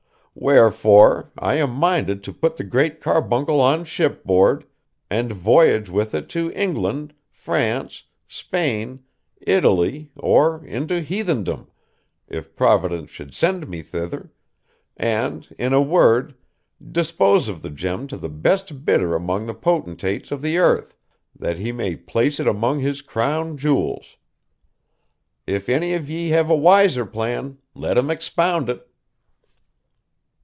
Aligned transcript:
Wherefore, 0.33 1.29
I 1.37 1.55
am 1.55 1.71
minded 1.71 2.23
to 2.23 2.31
put 2.31 2.55
the 2.55 2.63
Great 2.63 3.01
Carbuncle 3.01 3.59
on 3.59 3.83
shipboard, 3.83 4.63
and 5.09 5.33
voyage 5.33 5.89
with 5.89 6.15
it 6.15 6.29
to 6.29 6.49
England, 6.53 7.13
France, 7.29 8.03
Spain, 8.29 9.03
Italy, 9.41 10.09
or 10.15 10.63
into 10.65 11.01
Heathendom, 11.01 11.67
if 12.29 12.55
Providence 12.55 13.09
should 13.09 13.33
send 13.33 13.67
me 13.67 13.81
thither, 13.81 14.31
and, 14.95 15.53
in 15.59 15.73
a 15.73 15.81
word, 15.81 16.33
dispose 16.93 17.49
of 17.49 17.61
the 17.61 17.69
gem 17.69 18.07
to 18.07 18.15
the 18.15 18.29
best 18.29 18.85
bidder 18.85 19.13
among 19.13 19.47
the 19.47 19.53
potentates 19.53 20.31
of 20.31 20.41
the 20.41 20.57
earth, 20.57 20.95
that 21.37 21.57
he 21.57 21.73
may 21.73 21.97
place 21.97 22.39
it 22.39 22.47
among 22.47 22.79
his 22.79 23.01
crown 23.01 23.57
jewels. 23.57 24.15
If 25.45 25.67
any 25.67 25.93
of 25.93 26.09
ye 26.09 26.29
have 26.29 26.49
a 26.49 26.55
wiser 26.55 27.05
plan, 27.05 27.57
let 27.75 27.97
him 27.97 28.09
expound 28.09 28.69
it. 28.69 28.87